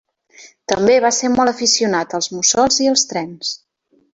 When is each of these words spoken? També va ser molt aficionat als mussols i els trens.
També 0.71 0.95
va 1.03 1.11
ser 1.17 1.29
molt 1.35 1.53
aficionat 1.53 2.17
als 2.21 2.31
mussols 2.39 2.83
i 2.87 2.91
els 2.95 3.05
trens. 3.13 3.53